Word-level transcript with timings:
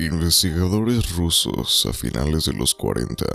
Investigadores 0.00 1.14
rusos 1.14 1.84
a 1.84 1.92
finales 1.92 2.46
de 2.46 2.54
los 2.54 2.74
40 2.74 3.26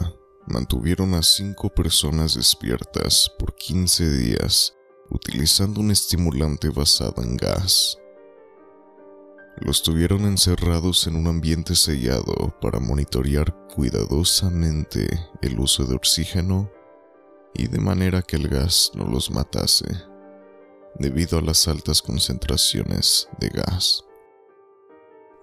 mantuvieron 0.47 1.13
a 1.13 1.21
cinco 1.21 1.69
personas 1.69 2.33
despiertas 2.33 3.31
por 3.37 3.53
15 3.53 4.09
días 4.17 4.75
utilizando 5.11 5.79
un 5.79 5.91
estimulante 5.91 6.69
basado 6.69 7.21
en 7.21 7.37
gas. 7.37 7.99
Los 9.57 9.83
tuvieron 9.83 10.25
encerrados 10.25 11.05
en 11.05 11.17
un 11.17 11.27
ambiente 11.27 11.75
sellado 11.75 12.57
para 12.59 12.79
monitorear 12.79 13.55
cuidadosamente 13.75 15.07
el 15.43 15.59
uso 15.59 15.85
de 15.85 15.93
oxígeno 15.93 16.71
y 17.53 17.67
de 17.67 17.79
manera 17.79 18.23
que 18.23 18.37
el 18.37 18.47
gas 18.47 18.89
no 18.95 19.05
los 19.05 19.29
matase, 19.29 19.85
debido 20.95 21.37
a 21.37 21.43
las 21.43 21.67
altas 21.67 22.01
concentraciones 22.01 23.29
de 23.39 23.49
gas. 23.49 24.03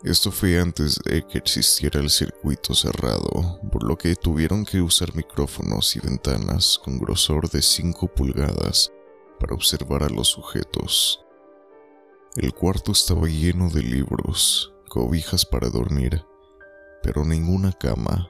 Esto 0.04 0.32
fue 0.32 0.58
antes 0.58 0.98
de 1.04 1.24
que 1.24 1.38
existiera 1.38 2.00
el 2.00 2.10
circuito 2.10 2.74
cerrado, 2.74 3.60
por 3.70 3.84
lo 3.84 3.96
que 3.96 4.16
tuvieron 4.16 4.64
que 4.64 4.80
usar 4.80 5.14
micrófonos 5.14 5.94
y 5.94 6.00
ventanas 6.00 6.80
con 6.82 6.98
grosor 6.98 7.48
de 7.48 7.62
5 7.62 8.08
pulgadas 8.08 8.92
para 9.38 9.54
observar 9.54 10.02
a 10.02 10.08
los 10.08 10.26
sujetos. 10.26 11.24
El 12.34 12.52
cuarto 12.52 12.90
estaba 12.90 13.28
lleno 13.28 13.70
de 13.70 13.84
libros, 13.84 14.74
cobijas 14.88 15.46
para 15.46 15.70
dormir, 15.70 16.24
pero 17.04 17.24
ninguna 17.24 17.72
cama, 17.72 18.28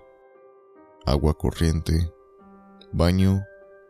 agua 1.07 1.33
corriente, 1.39 2.13
baño 2.93 3.43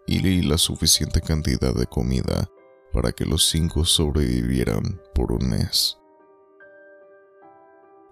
y 0.07 0.43
la 0.43 0.57
suficiente 0.57 1.21
cantidad 1.21 1.75
de 1.75 1.87
comida 1.87 2.49
para 2.93 3.11
que 3.11 3.25
los 3.25 3.49
cinco 3.49 3.85
sobrevivieran 3.85 5.01
por 5.15 5.33
un 5.33 5.51
mes. 5.51 5.99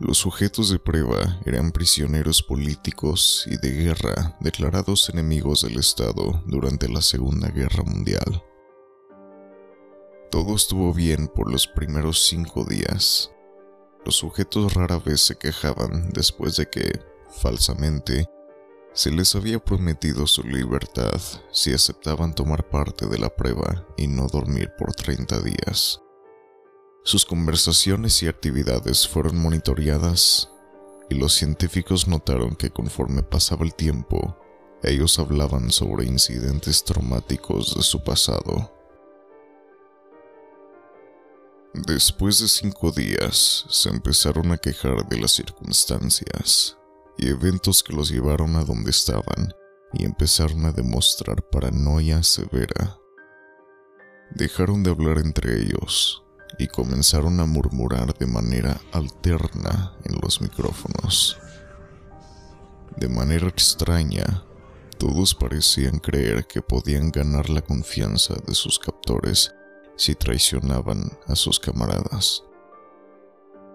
Los 0.00 0.16
sujetos 0.16 0.70
de 0.70 0.78
prueba 0.78 1.38
eran 1.44 1.72
prisioneros 1.72 2.42
políticos 2.42 3.44
y 3.46 3.58
de 3.58 3.70
guerra 3.70 4.34
declarados 4.40 5.10
enemigos 5.10 5.60
del 5.60 5.78
Estado 5.78 6.42
durante 6.46 6.88
la 6.88 7.02
Segunda 7.02 7.48
Guerra 7.50 7.82
Mundial. 7.82 8.42
Todo 10.30 10.56
estuvo 10.56 10.94
bien 10.94 11.28
por 11.28 11.52
los 11.52 11.66
primeros 11.66 12.24
cinco 12.26 12.64
días. 12.64 13.30
Los 14.06 14.16
sujetos 14.16 14.72
rara 14.72 14.98
vez 14.98 15.20
se 15.20 15.36
quejaban 15.36 16.08
después 16.14 16.56
de 16.56 16.70
que, 16.70 16.98
falsamente, 17.42 18.26
se 18.94 19.10
les 19.10 19.34
había 19.34 19.58
prometido 19.58 20.26
su 20.26 20.42
libertad 20.44 21.20
si 21.52 21.74
aceptaban 21.74 22.34
tomar 22.34 22.70
parte 22.70 23.06
de 23.06 23.18
la 23.18 23.28
prueba 23.28 23.86
y 23.98 24.06
no 24.06 24.28
dormir 24.28 24.72
por 24.78 24.94
30 24.94 25.42
días. 25.42 26.00
Sus 27.02 27.24
conversaciones 27.24 28.22
y 28.22 28.28
actividades 28.28 29.08
fueron 29.08 29.38
monitoreadas 29.38 30.50
y 31.08 31.14
los 31.14 31.32
científicos 31.32 32.06
notaron 32.06 32.54
que 32.54 32.70
conforme 32.70 33.22
pasaba 33.22 33.64
el 33.64 33.74
tiempo, 33.74 34.36
ellos 34.82 35.18
hablaban 35.18 35.70
sobre 35.70 36.04
incidentes 36.04 36.84
traumáticos 36.84 37.74
de 37.74 37.82
su 37.82 38.04
pasado. 38.04 38.70
Después 41.72 42.40
de 42.40 42.48
cinco 42.48 42.90
días, 42.90 43.64
se 43.68 43.88
empezaron 43.88 44.52
a 44.52 44.58
quejar 44.58 45.08
de 45.08 45.18
las 45.18 45.32
circunstancias 45.32 46.76
y 47.16 47.28
eventos 47.28 47.82
que 47.82 47.94
los 47.94 48.10
llevaron 48.10 48.56
a 48.56 48.64
donde 48.64 48.90
estaban 48.90 49.54
y 49.94 50.04
empezaron 50.04 50.66
a 50.66 50.72
demostrar 50.72 51.48
paranoia 51.48 52.22
severa. 52.22 52.98
Dejaron 54.32 54.82
de 54.82 54.90
hablar 54.90 55.18
entre 55.18 55.60
ellos 55.62 56.24
y 56.58 56.66
comenzaron 56.66 57.40
a 57.40 57.46
murmurar 57.46 58.16
de 58.18 58.26
manera 58.26 58.80
alterna 58.92 59.94
en 60.04 60.18
los 60.20 60.40
micrófonos. 60.40 61.38
De 62.96 63.08
manera 63.08 63.48
extraña, 63.48 64.44
todos 64.98 65.34
parecían 65.34 65.98
creer 65.98 66.46
que 66.46 66.60
podían 66.60 67.10
ganar 67.10 67.48
la 67.48 67.62
confianza 67.62 68.34
de 68.46 68.54
sus 68.54 68.78
captores 68.78 69.54
si 69.96 70.14
traicionaban 70.14 71.18
a 71.26 71.34
sus 71.34 71.58
camaradas. 71.58 72.44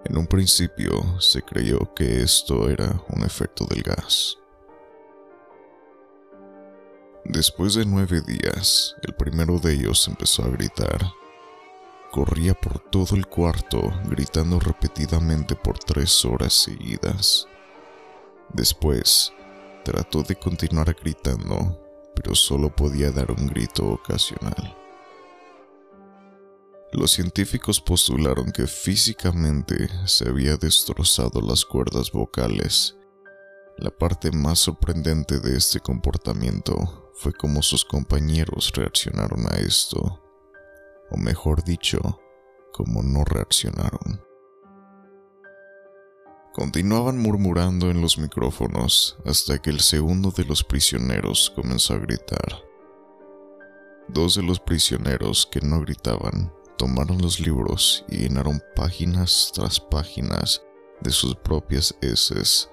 En 0.05 0.17
un 0.17 0.27
principio 0.27 1.19
se 1.19 1.41
creyó 1.41 1.93
que 1.95 2.21
esto 2.21 2.69
era 2.69 3.03
un 3.09 3.23
efecto 3.23 3.65
del 3.65 3.81
gas. 3.81 4.37
Después 7.23 7.73
de 7.73 7.85
nueve 7.85 8.21
días, 8.21 8.95
el 9.01 9.15
primero 9.15 9.57
de 9.57 9.73
ellos 9.73 10.07
empezó 10.07 10.43
a 10.43 10.49
gritar 10.49 11.11
corría 12.15 12.53
por 12.53 12.79
todo 12.79 13.17
el 13.17 13.27
cuarto 13.27 13.91
gritando 14.05 14.57
repetidamente 14.57 15.53
por 15.53 15.77
tres 15.77 16.23
horas 16.23 16.53
seguidas. 16.53 17.45
Después, 18.53 19.33
trató 19.83 20.23
de 20.23 20.37
continuar 20.37 20.95
gritando, 20.95 21.77
pero 22.15 22.33
solo 22.33 22.73
podía 22.73 23.11
dar 23.11 23.31
un 23.31 23.47
grito 23.47 23.85
ocasional. 23.85 24.77
Los 26.93 27.11
científicos 27.11 27.81
postularon 27.81 28.49
que 28.53 28.65
físicamente 28.65 29.89
se 30.05 30.29
había 30.29 30.55
destrozado 30.55 31.41
las 31.41 31.65
cuerdas 31.65 32.13
vocales. 32.13 32.95
La 33.77 33.89
parte 33.89 34.31
más 34.31 34.59
sorprendente 34.59 35.41
de 35.41 35.57
este 35.57 35.81
comportamiento 35.81 37.11
fue 37.15 37.33
cómo 37.33 37.61
sus 37.61 37.83
compañeros 37.83 38.71
reaccionaron 38.73 39.47
a 39.47 39.57
esto 39.57 40.21
o 41.11 41.17
mejor 41.17 41.63
dicho, 41.63 42.19
como 42.73 43.03
no 43.03 43.23
reaccionaron. 43.23 44.21
Continuaban 46.53 47.17
murmurando 47.17 47.91
en 47.91 48.01
los 48.01 48.17
micrófonos 48.17 49.17
hasta 49.25 49.61
que 49.61 49.69
el 49.69 49.81
segundo 49.81 50.31
de 50.31 50.45
los 50.45 50.63
prisioneros 50.63 51.51
comenzó 51.53 51.95
a 51.95 51.97
gritar. 51.97 52.63
Dos 54.07 54.35
de 54.35 54.43
los 54.43 54.59
prisioneros 54.59 55.47
que 55.51 55.59
no 55.59 55.81
gritaban 55.81 56.53
tomaron 56.77 57.21
los 57.21 57.39
libros 57.39 58.05
y 58.07 58.19
llenaron 58.19 58.61
páginas 58.75 59.51
tras 59.53 59.79
páginas 59.79 60.61
de 61.01 61.11
sus 61.11 61.35
propias 61.35 61.95
heces 62.01 62.69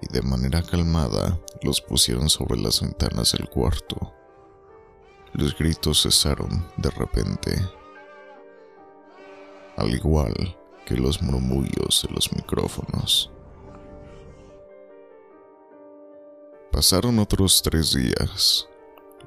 y 0.00 0.12
de 0.12 0.22
manera 0.22 0.62
calmada 0.62 1.40
los 1.62 1.80
pusieron 1.80 2.28
sobre 2.28 2.60
las 2.60 2.80
ventanas 2.80 3.32
del 3.32 3.48
cuarto. 3.48 4.12
Los 5.34 5.58
gritos 5.58 6.02
cesaron 6.02 6.64
de 6.76 6.90
repente, 6.90 7.56
al 9.76 9.90
igual 9.92 10.32
que 10.86 10.96
los 10.96 11.20
murmullos 11.22 12.06
de 12.06 12.14
los 12.14 12.32
micrófonos. 12.32 13.32
Pasaron 16.70 17.18
otros 17.18 17.62
tres 17.62 17.94
días. 17.94 18.68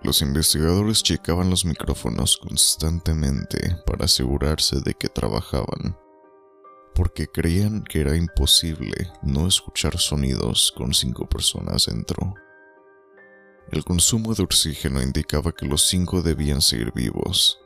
Los 0.01 0.21
investigadores 0.21 1.03
checaban 1.03 1.49
los 1.49 1.65
micrófonos 1.65 2.37
constantemente 2.37 3.75
para 3.85 4.05
asegurarse 4.05 4.79
de 4.79 4.93
que 4.93 5.09
trabajaban, 5.09 5.97
porque 6.95 7.27
creían 7.27 7.83
que 7.83 7.99
era 7.99 8.15
imposible 8.15 9.11
no 9.23 9.45
escuchar 9.45 9.97
sonidos 9.97 10.71
con 10.73 10.93
cinco 10.93 11.27
personas 11.27 11.87
dentro. 11.87 12.33
El 13.69 13.83
consumo 13.83 14.33
de 14.33 14.43
oxígeno 14.43 15.01
indicaba 15.01 15.51
que 15.51 15.65
los 15.65 15.87
cinco 15.87 16.21
debían 16.21 16.61
seguir 16.61 16.93
vivos. 16.93 17.59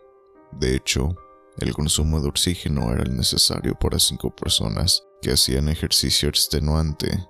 De 0.51 0.75
hecho, 0.75 1.16
el 1.59 1.73
consumo 1.73 2.19
de 2.19 2.28
oxígeno 2.28 2.91
era 2.91 3.03
el 3.03 3.16
necesario 3.16 3.75
para 3.75 4.00
cinco 4.00 4.35
personas 4.35 5.03
que 5.22 5.31
hacían 5.31 5.69
ejercicio 5.69 6.28
extenuante. 6.28 7.28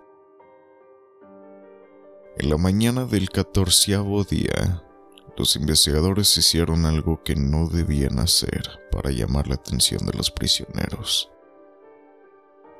En 2.38 2.50
la 2.50 2.58
mañana 2.58 3.04
del 3.06 3.30
catorceavo 3.30 4.24
día, 4.24 4.82
los 5.38 5.58
investigadores 5.58 6.38
hicieron 6.38 6.86
algo 6.86 7.22
que 7.24 7.36
no 7.36 7.68
debían 7.68 8.20
hacer 8.20 8.80
para 8.90 9.12
llamar 9.12 9.50
la 9.50 9.56
atención 9.56 10.06
de 10.06 10.14
los 10.14 10.32
prisioneros. 10.32 11.30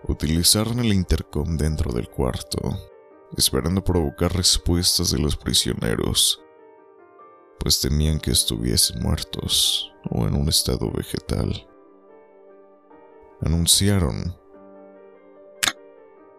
Utilizaron 0.08 0.80
el 0.80 0.94
intercom 0.94 1.58
dentro 1.58 1.92
del 1.92 2.10
cuarto 2.10 2.91
esperando 3.38 3.84
provocar 3.84 4.34
respuestas 4.36 5.12
de 5.12 5.20
los 5.20 5.36
prisioneros, 5.36 6.42
pues 7.60 7.80
temían 7.80 8.20
que 8.20 8.32
estuviesen 8.32 9.02
muertos 9.02 9.92
o 10.10 10.28
en 10.28 10.36
un 10.36 10.50
estado 10.50 10.92
vegetal. 10.92 11.68
Anunciaron, 13.42 14.36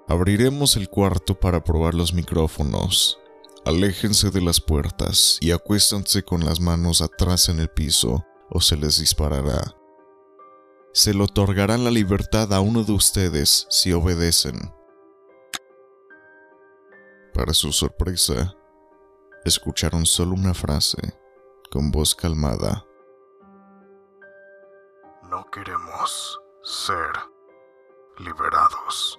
abriremos 0.09 0.77
el 0.77 0.89
cuarto 0.89 1.39
para 1.39 1.62
probar 1.62 1.94
los 1.94 2.12
micrófonos. 2.12 3.19
Aléjense 3.65 4.31
de 4.31 4.41
las 4.41 4.61
puertas 4.61 5.39
y 5.41 5.53
acuéstanse 5.53 6.25
con 6.25 6.44
las 6.44 6.61
manos 6.61 7.00
atrás 7.00 7.49
en 7.49 7.61
el 7.61 7.69
piso 7.69 8.25
o 8.50 8.61
se 8.61 8.77
les 8.77 8.99
disparará. 8.99 9.77
Se 10.93 11.15
le 11.15 11.23
otorgarán 11.23 11.85
la 11.85 11.91
libertad 11.91 12.53
a 12.53 12.61
uno 12.61 12.83
de 12.85 12.93
ustedes 12.93 13.67
si 13.71 13.93
obedecen. 13.93 14.75
Para 17.34 17.55
su 17.55 17.73
sorpresa, 17.73 18.55
escucharon 19.44 20.06
solo 20.06 20.32
una 20.32 20.55
frase, 20.55 20.99
con 21.70 21.90
voz 21.90 22.14
calmada. 22.14 22.84
No 25.31 25.46
queremos 25.50 26.40
ser 26.62 27.12
liberados. 28.19 29.19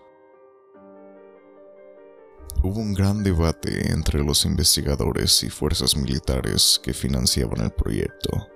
hubo 2.63 2.79
un 2.79 2.93
gran 2.93 3.23
debate 3.23 3.91
entre 3.91 4.23
los 4.23 4.45
investigadores 4.45 5.43
y 5.43 5.49
fuerzas 5.49 5.97
militares 5.97 6.79
que 6.81 6.93
financiaban 6.93 7.59
el 7.61 7.71
proyecto. 7.71 8.47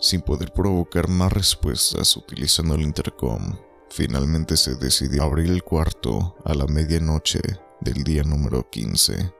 Sin 0.00 0.20
poder 0.20 0.52
provocar 0.52 1.08
más 1.08 1.32
respuestas 1.32 2.16
utilizando 2.16 2.74
el 2.74 2.82
intercom, 2.82 3.56
finalmente 3.88 4.56
se 4.56 4.74
decidió 4.74 5.22
abrir 5.22 5.48
el 5.50 5.62
cuarto 5.62 6.34
a 6.44 6.54
la 6.54 6.66
medianoche 6.66 7.40
del 7.84 8.02
día 8.02 8.22
número 8.22 8.68
15. 8.70 9.34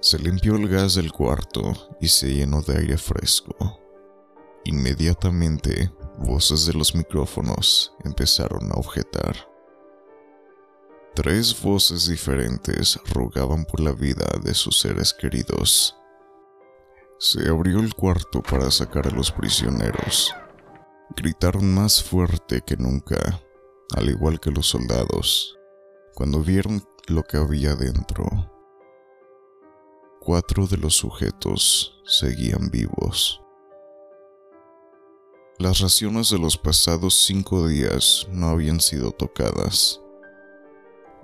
Se 0.00 0.18
limpió 0.20 0.54
el 0.54 0.68
gas 0.68 0.94
del 0.94 1.10
cuarto 1.10 1.72
y 2.00 2.06
se 2.06 2.32
llenó 2.32 2.62
de 2.62 2.78
aire 2.78 2.96
fresco. 2.96 3.80
Inmediatamente, 4.64 5.92
voces 6.18 6.66
de 6.66 6.74
los 6.74 6.94
micrófonos 6.94 7.92
empezaron 8.04 8.70
a 8.70 8.76
objetar. 8.76 9.36
Tres 11.16 11.60
voces 11.60 12.06
diferentes 12.06 13.00
rogaban 13.12 13.64
por 13.64 13.80
la 13.80 13.92
vida 13.92 14.26
de 14.44 14.54
sus 14.54 14.78
seres 14.78 15.12
queridos. 15.12 15.96
Se 17.18 17.48
abrió 17.48 17.80
el 17.80 17.94
cuarto 17.94 18.40
para 18.42 18.70
sacar 18.70 19.08
a 19.08 19.10
los 19.10 19.32
prisioneros. 19.32 20.32
Gritaron 21.16 21.74
más 21.74 22.02
fuerte 22.02 22.60
que 22.64 22.76
nunca, 22.76 23.40
al 23.96 24.10
igual 24.10 24.38
que 24.38 24.50
los 24.50 24.66
soldados, 24.66 25.55
cuando 26.16 26.40
vieron 26.40 26.82
lo 27.08 27.22
que 27.22 27.36
había 27.36 27.76
dentro. 27.76 28.24
Cuatro 30.18 30.66
de 30.66 30.78
los 30.78 30.96
sujetos 30.96 32.02
seguían 32.06 32.70
vivos. 32.70 33.42
Las 35.58 35.80
raciones 35.80 36.30
de 36.30 36.38
los 36.38 36.56
pasados 36.56 37.14
cinco 37.14 37.68
días 37.68 38.26
no 38.32 38.48
habían 38.48 38.80
sido 38.80 39.12
tocadas 39.12 40.00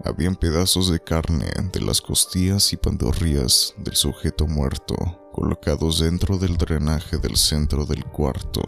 habían 0.05 0.35
pedazos 0.35 0.91
de 0.91 0.99
carne 0.99 1.51
de 1.73 1.81
las 1.81 2.01
costillas 2.01 2.73
y 2.73 2.77
pantorrillas 2.77 3.75
del 3.79 3.95
sujeto 3.95 4.47
muerto 4.47 4.95
colocados 5.33 6.01
dentro 6.01 6.39
del 6.39 6.57
drenaje 6.57 7.17
del 7.19 7.37
centro 7.37 7.87
del 7.87 8.05
cuarto, 8.05 8.61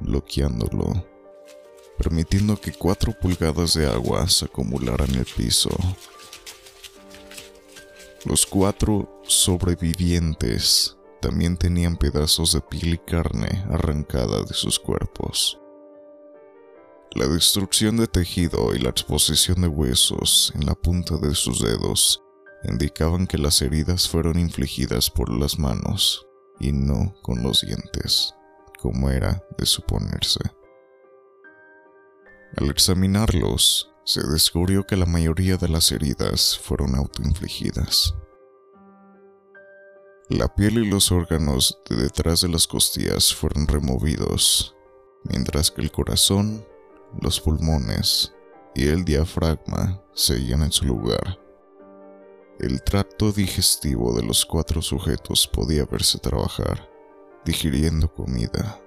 bloqueándolo, 0.00 1.04
permitiendo 1.98 2.60
que 2.60 2.72
cuatro 2.72 3.12
pulgadas 3.12 3.74
de 3.74 3.86
agua 3.86 4.28
se 4.28 4.46
acumularan 4.46 5.10
en 5.10 5.20
el 5.20 5.26
piso. 5.26 5.70
Los 8.24 8.46
cuatro 8.46 9.20
sobrevivientes 9.26 10.96
también 11.20 11.56
tenían 11.56 11.96
pedazos 11.96 12.52
de 12.52 12.60
piel 12.60 12.94
y 12.94 12.98
carne 12.98 13.64
arrancada 13.70 14.42
de 14.42 14.54
sus 14.54 14.78
cuerpos. 14.78 15.58
La 17.14 17.26
destrucción 17.28 17.96
de 17.96 18.06
tejido 18.06 18.74
y 18.74 18.78
la 18.78 18.90
exposición 18.90 19.60
de 19.60 19.68
huesos 19.68 20.52
en 20.54 20.66
la 20.66 20.74
punta 20.74 21.16
de 21.16 21.34
sus 21.34 21.60
dedos 21.60 22.22
indicaban 22.64 23.26
que 23.26 23.38
las 23.38 23.62
heridas 23.62 24.08
fueron 24.08 24.38
infligidas 24.38 25.10
por 25.10 25.30
las 25.30 25.58
manos 25.58 26.26
y 26.58 26.72
no 26.72 27.14
con 27.22 27.42
los 27.42 27.60
dientes, 27.60 28.34
como 28.80 29.10
era 29.10 29.44
de 29.58 29.66
suponerse. 29.66 30.40
Al 32.56 32.70
examinarlos, 32.70 33.90
se 34.04 34.22
descubrió 34.22 34.84
que 34.84 34.96
la 34.96 35.06
mayoría 35.06 35.56
de 35.56 35.68
las 35.68 35.90
heridas 35.90 36.56
fueron 36.62 36.94
autoinfligidas. 36.94 38.14
La 40.28 40.54
piel 40.54 40.78
y 40.78 40.88
los 40.88 41.10
órganos 41.10 41.80
de 41.88 41.96
detrás 41.96 42.42
de 42.42 42.48
las 42.48 42.66
costillas 42.66 43.34
fueron 43.34 43.66
removidos, 43.66 44.76
mientras 45.24 45.70
que 45.70 45.82
el 45.82 45.90
corazón 45.90 46.64
los 47.20 47.40
pulmones 47.40 48.32
y 48.74 48.88
el 48.88 49.04
diafragma 49.04 50.02
seguían 50.12 50.62
en 50.62 50.72
su 50.72 50.84
lugar. 50.84 51.38
El 52.60 52.82
tracto 52.82 53.32
digestivo 53.32 54.14
de 54.14 54.22
los 54.22 54.46
cuatro 54.46 54.80
sujetos 54.80 55.48
podía 55.48 55.86
verse 55.86 56.18
trabajar, 56.18 56.88
digiriendo 57.44 58.12
comida. 58.12 58.83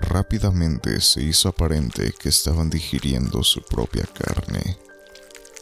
Rápidamente 0.00 1.00
se 1.00 1.22
hizo 1.22 1.48
aparente 1.48 2.12
que 2.18 2.28
estaban 2.28 2.70
digiriendo 2.70 3.42
su 3.42 3.62
propia 3.62 4.04
carne 4.04 4.78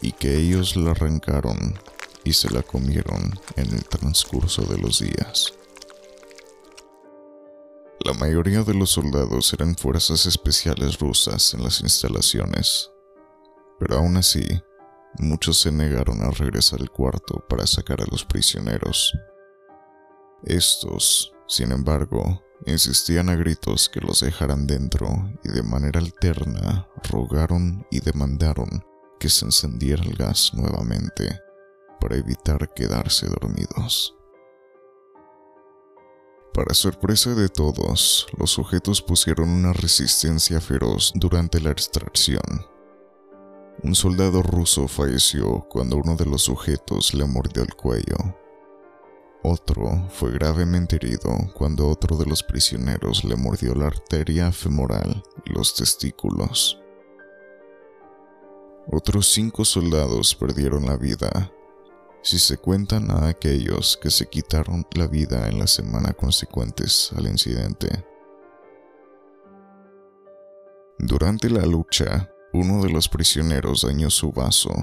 y 0.01 0.11
que 0.11 0.35
ellos 0.37 0.75
la 0.75 0.91
arrancaron 0.91 1.79
y 2.23 2.33
se 2.33 2.49
la 2.53 2.61
comieron 2.61 3.39
en 3.55 3.73
el 3.73 3.85
transcurso 3.85 4.63
de 4.63 4.77
los 4.77 4.99
días. 4.99 5.53
La 8.05 8.13
mayoría 8.13 8.61
de 8.63 8.73
los 8.73 8.91
soldados 8.91 9.53
eran 9.53 9.75
fuerzas 9.75 10.25
especiales 10.25 10.99
rusas 10.99 11.53
en 11.53 11.63
las 11.63 11.81
instalaciones, 11.81 12.91
pero 13.79 13.97
aún 13.97 14.17
así, 14.17 14.45
muchos 15.17 15.59
se 15.59 15.71
negaron 15.71 16.21
a 16.21 16.29
regresar 16.29 16.81
al 16.81 16.91
cuarto 16.91 17.43
para 17.49 17.65
sacar 17.65 18.01
a 18.01 18.05
los 18.11 18.25
prisioneros. 18.25 19.17
Estos, 20.43 21.33
sin 21.47 21.71
embargo, 21.71 22.44
insistían 22.65 23.29
a 23.29 23.35
gritos 23.35 23.89
que 23.89 24.01
los 24.01 24.21
dejaran 24.21 24.67
dentro 24.67 25.07
y 25.43 25.49
de 25.49 25.63
manera 25.63 25.99
alterna 25.99 26.87
rogaron 27.09 27.85
y 27.91 27.99
demandaron 27.99 28.83
que 29.19 29.29
se 29.29 29.45
encendiera 29.45 30.03
el 30.03 30.15
gas 30.15 30.51
nuevamente 30.53 31.39
para 31.99 32.15
evitar 32.15 32.73
quedarse 32.73 33.27
dormidos. 33.27 34.15
Para 36.53 36.73
sorpresa 36.73 37.35
de 37.35 37.49
todos, 37.49 38.27
los 38.37 38.51
sujetos 38.51 39.01
pusieron 39.01 39.49
una 39.49 39.73
resistencia 39.73 40.61
feroz 40.61 41.11
durante 41.15 41.59
la 41.59 41.71
extracción. 41.71 42.65
Un 43.83 43.93
soldado 43.93 44.41
ruso 44.41 44.87
falleció 44.87 45.67
cuando 45.69 45.97
uno 45.97 46.15
de 46.15 46.25
los 46.25 46.43
sujetos 46.43 47.13
le 47.13 47.25
mordió 47.25 47.61
el 47.61 47.75
cuello. 47.75 48.15
Otro 49.47 50.09
fue 50.09 50.31
gravemente 50.31 50.95
herido 50.95 51.29
cuando 51.53 51.87
otro 51.87 52.17
de 52.17 52.25
los 52.25 52.41
prisioneros 52.41 53.23
le 53.23 53.35
mordió 53.35 53.75
la 53.75 53.85
arteria 53.85 54.51
femoral 54.51 55.21
y 55.45 55.53
los 55.53 55.75
testículos. 55.75 56.81
Otros 58.91 59.31
cinco 59.31 59.63
soldados 59.63 60.33
perdieron 60.33 60.87
la 60.87 60.97
vida 60.97 61.51
si 62.23 62.39
se 62.39 62.57
cuentan 62.57 63.11
a 63.11 63.27
aquellos 63.27 63.99
que 64.01 64.09
se 64.09 64.25
quitaron 64.25 64.83
la 64.95 65.05
vida 65.05 65.47
en 65.47 65.59
la 65.59 65.67
semana 65.67 66.13
consecuentes 66.13 67.11
al 67.15 67.27
incidente. 67.27 68.03
Durante 70.97 71.51
la 71.51 71.67
lucha, 71.67 72.31
uno 72.51 72.81
de 72.81 72.89
los 72.89 73.07
prisioneros 73.07 73.83
dañó 73.83 74.09
su 74.09 74.31
vaso, 74.31 74.73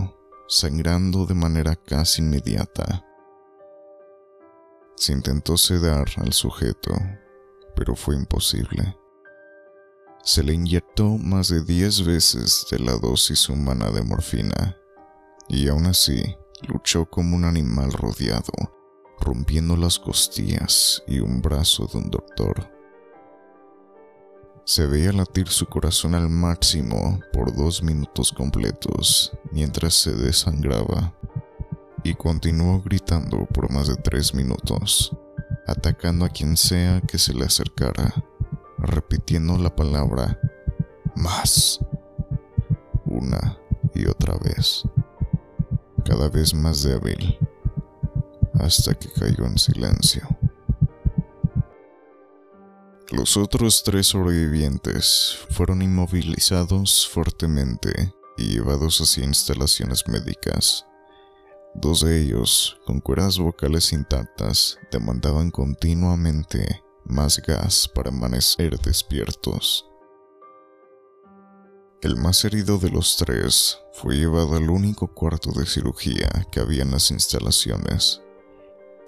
sangrando 0.46 1.26
de 1.26 1.34
manera 1.34 1.74
casi 1.74 2.22
inmediata. 2.22 3.04
Se 4.96 5.12
intentó 5.12 5.56
sedar 5.56 6.06
al 6.16 6.32
sujeto, 6.32 6.92
pero 7.74 7.96
fue 7.96 8.14
imposible. 8.14 8.96
Se 10.22 10.42
le 10.42 10.52
inyectó 10.52 11.18
más 11.18 11.48
de 11.48 11.64
10 11.64 12.04
veces 12.04 12.66
de 12.70 12.78
la 12.78 12.92
dosis 12.92 13.48
humana 13.48 13.90
de 13.90 14.02
morfina, 14.02 14.76
y 15.48 15.68
aún 15.68 15.86
así 15.86 16.36
luchó 16.68 17.06
como 17.06 17.36
un 17.36 17.44
animal 17.44 17.92
rodeado, 17.92 18.52
rompiendo 19.20 19.76
las 19.76 19.98
costillas 19.98 21.02
y 21.06 21.18
un 21.20 21.42
brazo 21.42 21.88
de 21.92 21.98
un 21.98 22.10
doctor. 22.10 22.70
Se 24.64 24.86
veía 24.86 25.12
latir 25.12 25.48
su 25.48 25.66
corazón 25.66 26.14
al 26.14 26.28
máximo 26.28 27.20
por 27.32 27.54
dos 27.54 27.82
minutos 27.82 28.32
completos 28.32 29.32
mientras 29.50 29.94
se 29.94 30.12
desangraba 30.14 31.12
y 32.04 32.14
continuó 32.14 32.82
gritando 32.82 33.46
por 33.46 33.70
más 33.70 33.88
de 33.88 33.96
tres 33.96 34.34
minutos, 34.34 35.16
atacando 35.66 36.24
a 36.24 36.28
quien 36.28 36.56
sea 36.56 37.00
que 37.00 37.18
se 37.18 37.34
le 37.34 37.44
acercara, 37.44 38.12
repitiendo 38.78 39.56
la 39.58 39.74
palabra 39.74 40.38
más 41.14 41.80
una 43.04 43.58
y 43.94 44.06
otra 44.06 44.36
vez 44.38 44.84
cada 46.04 46.28
vez 46.28 46.52
más 46.54 46.82
débil, 46.82 47.38
hasta 48.54 48.94
que 48.94 49.08
cayó 49.12 49.46
en 49.46 49.58
silencio. 49.58 50.26
Los 53.10 53.36
otros 53.36 53.82
tres 53.84 54.08
sobrevivientes 54.08 55.38
fueron 55.50 55.82
inmovilizados 55.82 57.08
fuertemente 57.08 58.14
y 58.38 58.54
llevados 58.54 59.00
hacia 59.00 59.24
instalaciones 59.24 60.08
médicas. 60.08 60.86
Dos 61.74 62.02
de 62.02 62.20
ellos, 62.20 62.78
con 62.84 63.00
cuerdas 63.00 63.38
vocales 63.38 63.92
intactas, 63.92 64.78
demandaban 64.90 65.50
continuamente 65.50 66.82
más 67.04 67.40
gas 67.40 67.88
para 67.88 68.10
amanecer 68.10 68.78
despiertos. 68.78 69.86
El 72.02 72.16
más 72.16 72.44
herido 72.44 72.78
de 72.78 72.90
los 72.90 73.16
tres 73.16 73.78
fue 73.94 74.16
llevado 74.16 74.56
al 74.56 74.68
único 74.68 75.14
cuarto 75.14 75.50
de 75.52 75.64
cirugía 75.64 76.28
que 76.50 76.60
había 76.60 76.82
en 76.82 76.90
las 76.90 77.10
instalaciones. 77.10 78.20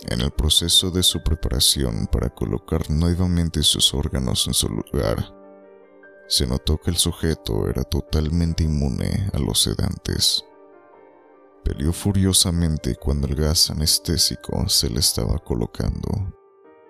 En 0.09 0.23
el 0.23 0.31
proceso 0.31 0.91
de 0.91 1.03
su 1.03 1.23
preparación 1.23 2.07
para 2.07 2.31
colocar 2.31 2.91
nuevamente 2.91 3.63
sus 3.63 3.93
órganos 3.93 4.47
en 4.47 4.55
su 4.55 4.69
lugar, 4.69 5.35
se 6.29 6.47
notó 6.47 6.79
que 6.79 6.91
el 6.91 6.97
sujeto 6.97 7.69
era 7.69 7.83
totalmente 7.83 8.65
inmune 8.65 9.29
a 9.35 9.39
los 9.39 9.61
sedantes, 9.61 10.45
Peleó 11.65 11.95
furiosamente 11.95 12.95
cuando 12.95 13.27
el 13.27 13.35
gas 13.35 13.71
anestésico 13.71 14.69
se 14.69 14.91
le 14.91 15.01
estaba 15.01 15.39
colocando. 15.39 16.11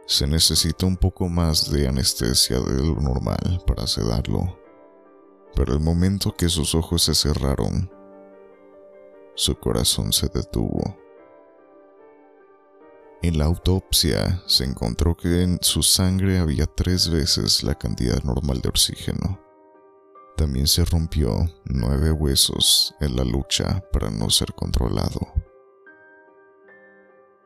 Se 0.07 0.27
necesita 0.27 0.85
un 0.85 0.97
poco 0.97 1.29
más 1.29 1.71
de 1.71 1.87
anestesia 1.87 2.59
de 2.59 2.83
lo 2.83 2.97
normal 3.01 3.63
para 3.67 3.87
sedarlo, 3.87 4.59
pero 5.55 5.73
el 5.73 5.81
momento 5.81 6.35
que 6.37 6.49
sus 6.49 6.75
ojos 6.75 7.03
se 7.03 7.15
cerraron, 7.15 7.89
su 9.37 9.55
corazón 9.57 10.13
se 10.13 10.29
detuvo. 10.29 10.99
En 13.23 13.39
la 13.39 13.47
autopsia 13.47 14.43
se 14.47 14.65
encontró 14.65 15.17
que 15.17 15.43
en 15.43 15.59
su 15.63 15.83
sangre 15.83 16.39
había 16.39 16.67
tres 16.67 17.09
veces 17.09 17.63
la 17.63 17.75
cantidad 17.77 18.23
normal 18.25 18.61
de 18.61 18.69
oxígeno. 18.69 19.44
También 20.37 20.67
se 20.67 20.85
rompió 20.85 21.49
nueve 21.65 22.11
huesos 22.11 22.95
en 23.01 23.15
la 23.15 23.25
lucha 23.25 23.83
para 23.93 24.11
no 24.11 24.31
ser 24.31 24.53
controlado. 24.55 25.33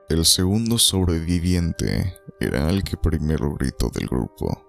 El 0.08 0.24
segundo 0.24 0.78
sobreviviente 0.78 2.16
era 2.40 2.70
el 2.70 2.82
que 2.82 2.96
primero 2.96 3.54
gritó 3.54 3.90
del 3.90 4.08
grupo. 4.08 4.64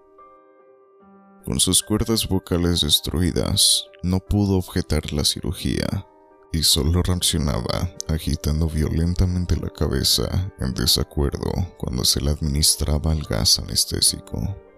Con 1.46 1.62
sus 1.62 1.82
cuerdas 1.82 2.28
vocales 2.28 2.82
destruidas, 2.82 3.86
no 4.04 4.20
pudo 4.20 4.58
objetar 4.58 5.14
la 5.14 5.24
cirugía 5.24 6.06
y 6.52 6.64
solo 6.64 7.02
reaccionaba 7.02 7.96
agitando 8.10 8.68
violentamente 8.68 9.56
la 9.56 9.70
cabeza 9.70 10.52
en 10.60 10.74
desacuerdo 10.74 11.50
cuando 11.78 12.04
se 12.04 12.20
le 12.20 12.32
administraba 12.32 13.14
el 13.14 13.24
gas 13.24 13.60
anestésico. 13.60 14.69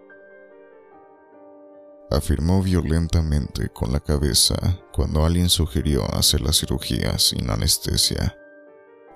Afirmó 2.12 2.62
violentamente 2.62 3.70
con 3.70 3.94
la 3.94 4.01
cabeza 4.01 4.56
cuando 4.91 5.25
alguien 5.25 5.48
sugirió 5.48 6.03
hacer 6.13 6.41
la 6.41 6.51
cirugía 6.51 7.18
sin 7.18 7.50
anestesia 7.50 8.38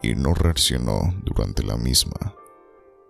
y 0.01 0.15
no 0.15 0.33
reaccionó 0.33 1.13
durante 1.21 1.61
la 1.61 1.75
misma, 1.75 2.33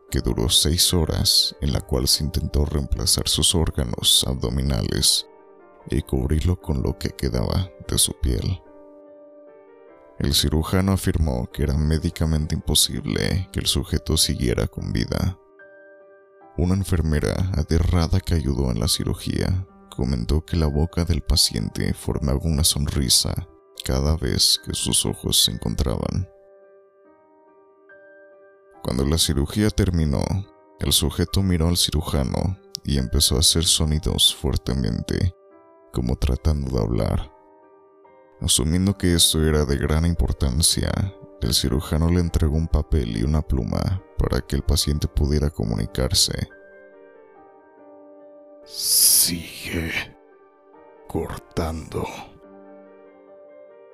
que 0.09 0.21
duró 0.21 0.49
seis 0.49 0.91
horas 0.91 1.55
en 1.61 1.71
la 1.71 1.81
cual 1.81 2.07
se 2.07 2.23
intentó 2.23 2.65
reemplazar 2.65 3.27
sus 3.27 3.53
órganos 3.53 4.25
abdominales 4.27 5.27
y 5.91 6.01
cubrirlo 6.01 6.59
con 6.59 6.81
lo 6.81 6.97
que 6.97 7.11
quedaba 7.11 7.69
de 7.87 7.99
su 7.99 8.13
piel. 8.19 8.59
El 10.17 10.33
cirujano 10.33 10.93
afirmó 10.93 11.47
que 11.51 11.61
era 11.61 11.77
médicamente 11.77 12.55
imposible 12.55 13.49
que 13.51 13.59
el 13.59 13.67
sujeto 13.67 14.17
siguiera 14.17 14.65
con 14.65 14.91
vida. 14.91 15.37
Una 16.57 16.73
enfermera 16.73 17.51
aterrada 17.53 18.19
que 18.19 18.33
ayudó 18.33 18.71
en 18.71 18.79
la 18.79 18.87
cirugía 18.87 19.67
comentó 19.95 20.45
que 20.45 20.57
la 20.57 20.67
boca 20.67 21.05
del 21.05 21.21
paciente 21.21 21.93
formaba 21.93 22.39
una 22.43 22.63
sonrisa 22.63 23.47
cada 23.83 24.15
vez 24.15 24.59
que 24.65 24.73
sus 24.73 25.05
ojos 25.05 25.43
se 25.43 25.51
encontraban. 25.51 26.27
Cuando 28.83 29.05
la 29.05 29.17
cirugía 29.17 29.69
terminó, 29.69 30.23
el 30.79 30.91
sujeto 30.91 31.41
miró 31.41 31.67
al 31.67 31.77
cirujano 31.77 32.57
y 32.83 32.97
empezó 32.97 33.35
a 33.35 33.39
hacer 33.39 33.63
sonidos 33.63 34.35
fuertemente, 34.35 35.35
como 35.91 36.15
tratando 36.17 36.75
de 36.75 36.83
hablar. 36.83 37.31
Asumiendo 38.41 38.97
que 38.97 39.13
esto 39.13 39.43
era 39.43 39.65
de 39.65 39.77
gran 39.77 40.05
importancia, 40.05 40.91
el 41.41 41.53
cirujano 41.53 42.09
le 42.09 42.19
entregó 42.19 42.55
un 42.57 42.67
papel 42.67 43.17
y 43.17 43.23
una 43.23 43.41
pluma 43.41 44.03
para 44.17 44.41
que 44.41 44.55
el 44.55 44.61
paciente 44.61 45.07
pudiera 45.07 45.49
comunicarse. 45.49 46.49
Sigue 48.65 49.91
cortando, 51.07 52.05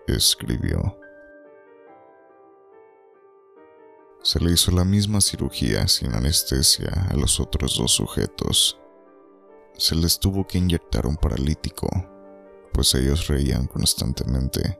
escribió. 0.07 0.97
Se 4.23 4.39
le 4.39 4.51
hizo 4.51 4.71
la 4.71 4.85
misma 4.85 5.21
cirugía 5.21 5.87
sin 5.87 6.13
anestesia 6.13 7.07
a 7.09 7.15
los 7.15 7.39
otros 7.39 7.77
dos 7.77 7.91
sujetos. 7.91 8.79
Se 9.77 9.95
les 9.95 10.19
tuvo 10.19 10.47
que 10.47 10.57
inyectar 10.57 11.05
un 11.05 11.17
paralítico 11.17 11.89
pues 12.73 12.95
ellos 12.95 13.27
reían 13.27 13.67
constantemente 13.67 14.79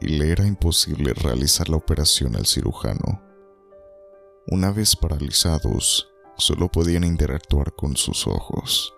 y 0.00 0.08
le 0.08 0.30
era 0.30 0.46
imposible 0.46 1.12
realizar 1.12 1.68
la 1.68 1.76
operación 1.76 2.36
al 2.36 2.46
cirujano. 2.46 3.22
Una 4.46 4.70
vez 4.70 4.94
paralizados, 4.94 6.07
solo 6.38 6.70
podían 6.70 7.04
interactuar 7.04 7.74
con 7.74 7.96
sus 7.96 8.26
ojos. 8.26 8.94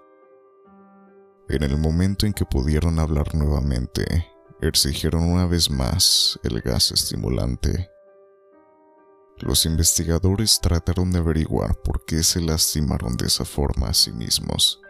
En 1.48 1.62
el 1.64 1.76
momento 1.78 2.26
en 2.26 2.32
que 2.32 2.44
pudieron 2.44 3.00
hablar 3.00 3.34
nuevamente, 3.34 4.28
exigieron 4.60 5.24
una 5.24 5.46
vez 5.46 5.70
más 5.70 6.38
el 6.44 6.60
gas 6.60 6.92
estimulante. 6.92 7.90
Los 9.38 9.64
investigadores 9.64 10.60
trataron 10.60 11.10
de 11.10 11.18
averiguar 11.18 11.74
por 11.82 12.04
qué 12.04 12.22
se 12.22 12.40
lastimaron 12.40 13.16
de 13.16 13.26
esa 13.26 13.44
forma 13.44 13.88
a 13.88 13.94
sí 13.94 14.12
mismos 14.12 14.80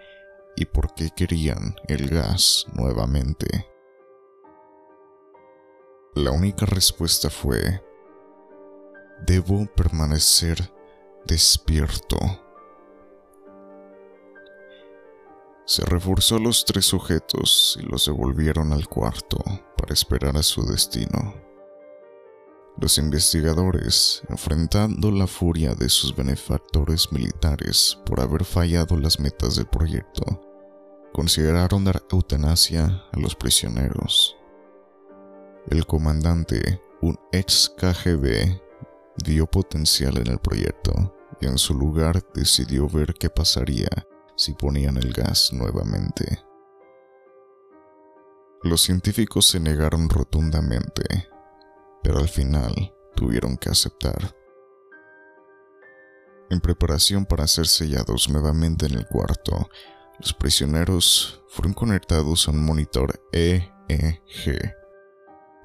y 0.57 0.65
por 0.65 0.93
qué 0.95 1.11
querían 1.17 1.77
el 1.87 2.09
gas 2.09 2.67
nuevamente. 2.75 3.67
La 6.17 6.33
única 6.33 6.67
respuesta 6.67 7.31
fue, 7.31 7.81
debo 9.25 9.67
permanecer 9.77 10.73
despierto. 11.27 12.19
Se 15.65 15.85
reforzó 15.85 16.39
los 16.39 16.65
tres 16.65 16.87
sujetos 16.87 17.79
y 17.81 17.87
los 17.87 18.07
devolvieron 18.07 18.73
al 18.73 18.89
cuarto 18.89 19.39
para 19.77 19.95
esperar 19.95 20.37
a 20.37 20.43
su 20.43 20.65
destino. 20.65 21.35
Los 22.81 22.99
investigadores, 22.99 24.23
enfrentando 24.29 25.11
la 25.11 25.27
furia 25.27 25.75
de 25.75 25.89
sus 25.89 26.17
benefactores 26.17 27.13
militares 27.13 27.99
por 28.07 28.21
haber 28.21 28.45
fallado 28.45 28.97
las 28.97 29.21
metas 29.21 29.57
del 29.57 29.67
proyecto, 29.67 30.25
consideraron 31.13 31.85
dar 31.85 32.03
eutanasia 32.11 33.05
a 33.13 33.19
los 33.19 33.35
prisioneros. 33.35 34.37
El 35.69 35.87
comandante, 35.87 36.83
un 37.03 37.19
ex 37.33 37.73
KGB, 37.77 38.61
vio 39.25 39.47
potencial 39.47 40.19
en 40.19 40.29
el 40.29 40.39
proyecto 40.39 41.15
y 41.41 41.47
en 41.47 41.59
su 41.59 41.75
lugar 41.75 42.23
decidió 42.35 42.89
ver 42.89 43.15
qué 43.15 43.31
pasaría 43.31 43.89
si 44.37 44.55
ponían 44.55 44.97
el 44.97 45.13
gas 45.13 45.53
nuevamente. 45.53 46.43
Los 48.63 48.83
científicos 48.83 49.47
se 49.47 49.61
negaron 49.61 50.11
rotundamente, 50.11 51.29
pero 52.03 52.19
al 52.19 52.29
final 52.29 52.95
tuvieron 53.15 53.57
que 53.57 53.71
aceptar. 53.71 54.37
En 56.51 56.61
preparación 56.61 57.25
para 57.25 57.47
ser 57.47 57.67
sellados 57.67 58.29
nuevamente 58.29 58.87
en 58.87 58.95
el 58.95 59.07
cuarto, 59.07 59.71
los 60.19 60.35
prisioneros 60.35 61.43
fueron 61.49 61.73
conectados 61.73 62.49
a 62.49 62.51
un 62.51 62.65
monitor 62.65 63.23
EEG. 63.33 64.80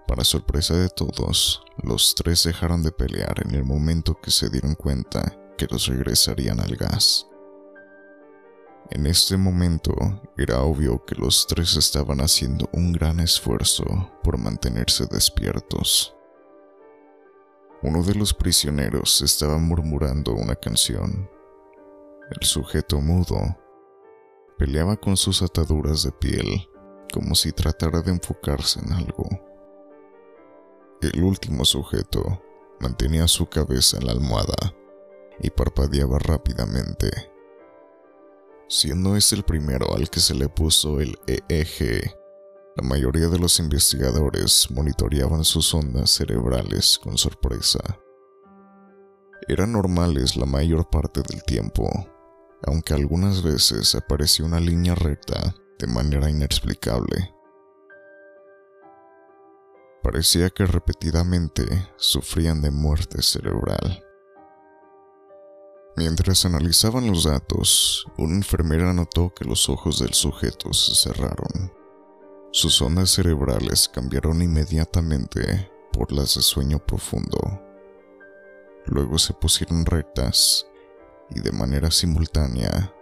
Para 0.08 0.24
sorpresa 0.24 0.76
de 0.76 0.90
todos, 0.90 1.64
los 1.82 2.14
tres 2.16 2.44
dejaron 2.44 2.84
de 2.84 2.92
pelear 2.92 3.42
en 3.44 3.56
el 3.56 3.64
momento 3.64 4.20
que 4.22 4.32
se 4.32 4.50
dieron 4.50 4.76
cuenta 4.76 5.38
que 5.58 5.68
los 5.70 5.88
regresarían 5.88 6.60
al 6.60 6.76
gas. 6.76 7.28
En 8.92 9.08
este 9.08 9.36
momento 9.36 9.94
era 10.38 10.62
obvio 10.62 11.04
que 11.06 11.16
los 11.16 11.48
tres 11.48 11.76
estaban 11.76 12.20
haciendo 12.22 12.70
un 12.72 12.94
gran 12.94 13.20
esfuerzo 13.20 14.12
por 14.24 14.38
mantenerse 14.38 15.08
despiertos. 15.08 16.16
Uno 17.82 18.04
de 18.04 18.16
los 18.16 18.34
prisioneros 18.34 19.22
estaba 19.22 19.58
murmurando 19.58 20.34
una 20.34 20.56
canción. 20.56 21.30
El 22.30 22.46
sujeto 22.46 23.02
mudo 23.02 23.58
Peleaba 24.58 24.96
con 24.96 25.18
sus 25.18 25.42
ataduras 25.42 26.04
de 26.04 26.14
piel, 26.14 26.70
como 27.12 27.36
si 27.36 27.52
tratara 27.52 28.02
de 28.02 28.12
enfocarse 28.12 28.80
en 28.80 28.94
algo. 28.94 29.28
El 31.14 31.24
último 31.24 31.66
sujeto 31.66 32.42
mantenía 32.80 33.28
su 33.28 33.48
cabeza 33.48 33.98
en 33.98 34.08
la 34.08 34.14
almohada 34.14 34.74
y 35.40 35.52
parpadeaba 35.52 36.18
rápidamente. 36.18 37.12
Siendo 38.68 39.16
este 39.16 39.36
el 39.36 39.44
primero 39.44 39.94
al 39.94 40.10
que 40.10 40.20
se 40.20 40.34
le 40.34 40.50
puso 40.50 41.00
el 41.00 41.16
EEG, 41.28 42.12
la 42.76 42.88
mayoría 42.88 43.28
de 43.28 43.38
los 43.38 43.60
investigadores 43.60 44.68
monitoreaban 44.72 45.44
sus 45.44 45.72
ondas 45.76 46.10
cerebrales 46.10 46.98
con 46.98 47.20
sorpresa. 47.20 47.80
Eran 49.48 49.74
normales 49.74 50.36
la 50.38 50.48
mayor 50.48 50.90
parte 50.90 51.22
del 51.22 51.44
tiempo, 51.44 51.88
aunque 52.66 52.96
algunas 52.96 53.44
veces 53.44 53.94
apareció 53.94 54.44
una 54.44 54.60
línea 54.60 54.96
recta 54.96 55.54
de 55.78 55.86
manera 55.86 56.32
inexplicable. 56.32 57.35
Parecía 60.06 60.52
que 60.52 60.68
repetidamente 60.68 61.66
sufrían 61.96 62.62
de 62.62 62.70
muerte 62.70 63.24
cerebral. 63.24 64.04
Mientras 65.98 66.46
analizaban 66.46 67.08
los 67.08 67.24
datos, 67.24 68.06
una 68.16 68.36
enfermera 68.36 68.94
notó 68.94 69.34
que 69.34 69.46
los 69.46 69.68
ojos 69.68 69.98
del 69.98 70.14
sujeto 70.14 70.72
se 70.74 70.94
cerraron. 70.94 71.74
Sus 72.52 72.80
ondas 72.84 73.10
cerebrales 73.10 73.90
cambiaron 73.90 74.44
inmediatamente 74.44 75.72
por 75.92 76.12
las 76.12 76.36
de 76.36 76.44
sueño 76.44 76.78
profundo. 76.78 77.40
Luego 78.86 79.18
se 79.18 79.34
pusieron 79.34 79.88
rectas 79.88 80.68
y 81.32 81.40
de 81.40 81.52
manera 81.52 81.90
simultánea 81.90 82.94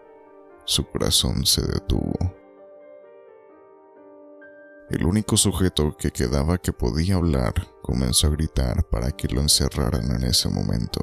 su 0.63 0.85
corazón 0.85 1.45
se 1.45 1.63
detuvo. 1.63 2.42
El 4.93 5.07
único 5.07 5.37
sujeto 5.37 5.97
que 5.97 6.11
quedaba 6.11 6.59
que 6.59 6.71
podía 6.71 7.15
hablar 7.15 7.67
comenzó 7.81 8.27
a 8.27 8.29
gritar 8.29 8.87
para 8.89 9.09
que 9.09 9.27
lo 9.27 9.41
encerraran 9.41 10.11
en 10.11 10.23
ese 10.23 10.49
momento. 10.49 11.01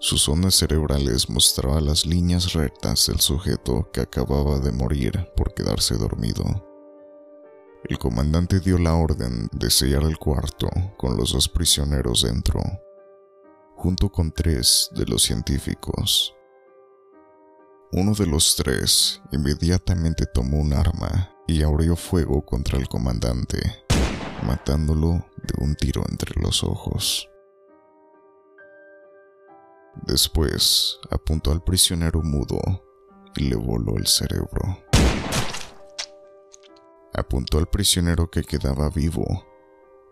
Sus 0.00 0.26
ondas 0.26 0.54
cerebrales 0.54 1.28
mostraban 1.28 1.84
las 1.84 2.06
líneas 2.06 2.54
rectas 2.54 3.08
del 3.08 3.20
sujeto 3.20 3.90
que 3.92 4.00
acababa 4.00 4.58
de 4.58 4.72
morir 4.72 5.30
por 5.36 5.52
quedarse 5.52 5.98
dormido. 5.98 6.44
El 7.84 7.98
comandante 7.98 8.58
dio 8.58 8.78
la 8.78 8.94
orden 8.94 9.50
de 9.52 9.70
sellar 9.70 10.04
el 10.04 10.16
cuarto 10.16 10.70
con 10.96 11.18
los 11.18 11.34
dos 11.34 11.50
prisioneros 11.50 12.22
dentro, 12.22 12.62
junto 13.76 14.10
con 14.10 14.32
tres 14.32 14.88
de 14.94 15.04
los 15.04 15.22
científicos. 15.22 16.34
Uno 17.92 18.14
de 18.14 18.24
los 18.24 18.56
tres 18.56 19.20
inmediatamente 19.30 20.24
tomó 20.24 20.58
un 20.58 20.72
arma 20.72 21.31
y 21.46 21.62
abrió 21.62 21.96
fuego 21.96 22.44
contra 22.44 22.78
el 22.78 22.88
comandante, 22.88 23.58
matándolo 24.46 25.26
de 25.36 25.64
un 25.64 25.74
tiro 25.74 26.02
entre 26.08 26.40
los 26.40 26.62
ojos. 26.64 27.28
Después 30.06 30.98
apuntó 31.10 31.52
al 31.52 31.62
prisionero 31.62 32.22
mudo 32.22 32.60
y 33.36 33.44
le 33.48 33.56
voló 33.56 33.96
el 33.96 34.06
cerebro. 34.06 34.78
Apuntó 37.14 37.58
al 37.58 37.68
prisionero 37.68 38.30
que 38.30 38.42
quedaba 38.42 38.88
vivo, 38.88 39.46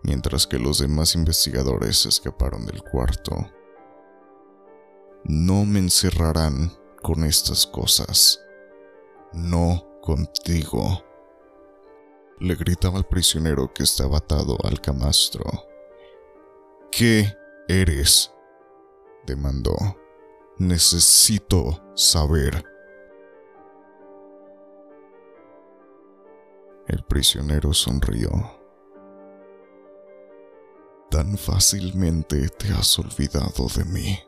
mientras 0.03 0.47
que 0.47 0.59
los 0.59 0.79
demás 0.79 1.15
investigadores 1.15 2.05
escaparon 2.05 2.67
del 2.67 2.83
cuarto. 2.83 3.35
No 5.25 5.65
me 5.65 5.79
encerrarán 5.79 6.73
con 7.03 7.25
estas 7.25 7.67
cosas. 7.67 8.41
No 9.33 9.87
contigo. 10.03 11.05
Le 12.41 12.55
gritaba 12.55 12.97
al 12.97 13.05
prisionero 13.05 13.71
que 13.75 13.83
estaba 13.83 14.17
atado 14.17 14.57
al 14.65 14.81
camastro. 14.81 15.45
¿Qué 16.91 17.37
eres? 17.69 18.33
demandó. 19.27 19.77
Necesito 20.57 21.83
saber. 21.95 22.65
El 26.89 27.05
prisionero 27.05 27.75
sonrió. 27.75 28.31
Tan 31.11 31.37
fácilmente 31.37 32.49
te 32.49 32.73
has 32.73 32.99
olvidado 32.99 33.67
de 33.77 33.85
mí. 33.85 34.19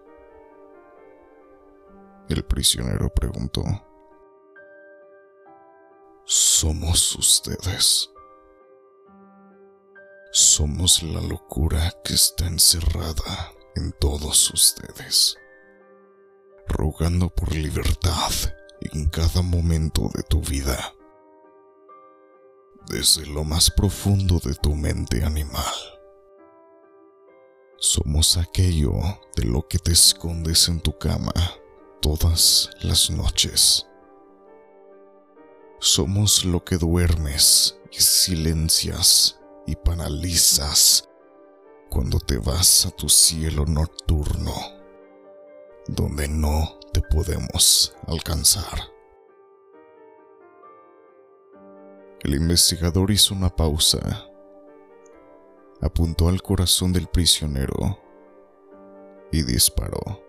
El 2.29 2.45
prisionero 2.45 3.09
preguntó. 3.09 3.63
Somos 6.63 7.17
ustedes. 7.17 8.09
Somos 10.31 11.03
la 11.03 11.21
locura 11.21 11.93
que 12.05 12.15
está 12.15 12.47
encerrada 12.47 13.53
en 13.75 13.91
todos 13.99 14.49
ustedes, 14.53 15.37
rogando 16.69 17.31
por 17.31 17.53
libertad 17.53 18.31
en 18.81 19.09
cada 19.09 19.43
momento 19.43 20.09
de 20.15 20.23
tu 20.23 20.41
vida, 20.41 20.95
desde 22.87 23.27
lo 23.27 23.43
más 23.43 23.69
profundo 23.69 24.39
de 24.39 24.55
tu 24.55 24.77
mente 24.77 25.25
animal. 25.25 25.75
Somos 27.77 28.37
aquello 28.37 28.93
de 29.35 29.47
lo 29.47 29.67
que 29.67 29.81
te 29.81 29.91
escondes 29.91 30.69
en 30.69 30.79
tu 30.79 30.97
cama 30.97 31.33
todas 32.01 32.71
las 32.83 33.11
noches. 33.11 33.85
Somos 35.85 36.45
lo 36.45 36.63
que 36.65 36.77
duermes 36.77 37.77
y 37.91 38.01
silencias 38.01 39.41
y 39.67 39.75
paralizas 39.75 41.09
cuando 41.91 42.21
te 42.21 42.39
vas 42.39 42.87
a 42.87 42.93
tu 42.93 43.09
cielo 43.09 43.67
nocturno, 43.67 44.53
donde 45.89 46.29
no 46.29 46.79
te 46.93 47.01
podemos 47.01 47.97
alcanzar. 48.07 48.79
El 52.21 52.37
investigador 52.37 53.11
hizo 53.11 53.35
una 53.35 53.51
pausa, 53.51 54.29
apuntó 55.81 56.29
al 56.29 56.43
corazón 56.43 56.93
del 56.93 57.09
prisionero 57.09 57.99
y 59.33 59.43
disparó. 59.43 60.23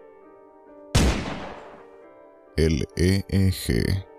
El 2.56 2.88
EEG 2.96 4.13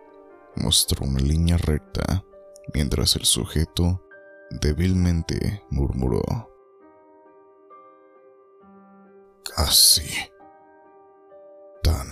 mostró 0.56 1.06
una 1.06 1.20
línea 1.20 1.56
recta 1.56 2.24
mientras 2.72 3.16
el 3.16 3.24
sujeto 3.24 4.02
débilmente 4.50 5.62
murmuró. 5.70 6.22
Casi 9.56 10.08
tan 11.82 12.08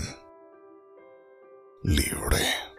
libre. 1.83 2.72